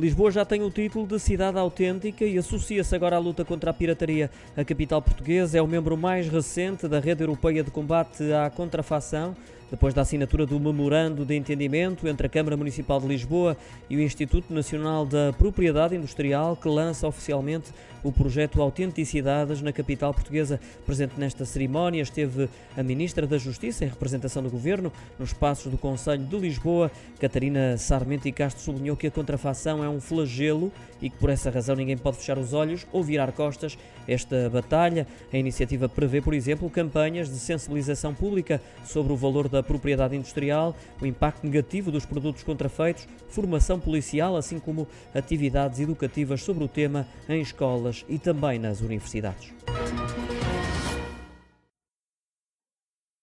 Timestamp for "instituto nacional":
14.00-15.06